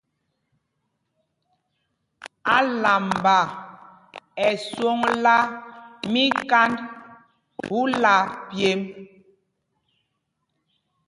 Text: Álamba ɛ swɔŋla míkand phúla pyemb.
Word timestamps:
Álamba 2.57 3.37
ɛ 4.45 4.47
swɔŋla 4.67 5.35
míkand 6.11 6.75
phúla 7.63 8.13
pyemb. 8.49 8.83